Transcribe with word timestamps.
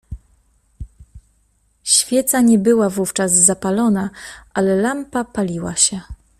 "Świeca 1.83 2.41
nie 2.41 2.59
była 2.59 2.89
wówczas 2.89 3.31
zapaloną, 3.33 4.09
ale 4.53 4.75
lampa 4.75 5.23
paliła 5.23 5.75
się." 5.75 6.01